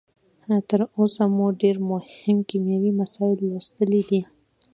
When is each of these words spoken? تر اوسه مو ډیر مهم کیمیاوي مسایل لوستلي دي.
تر 0.69 0.81
اوسه 0.97 1.23
مو 1.35 1.47
ډیر 1.61 1.75
مهم 1.91 2.37
کیمیاوي 2.49 2.91
مسایل 3.01 3.37
لوستلي 3.49 4.01
دي. 4.09 4.21